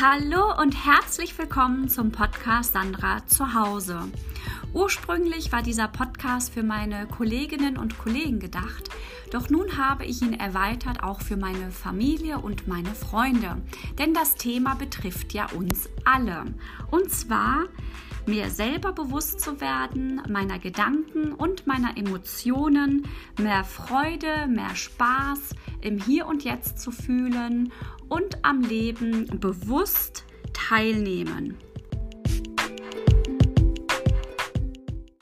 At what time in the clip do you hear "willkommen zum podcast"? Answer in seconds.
1.36-2.72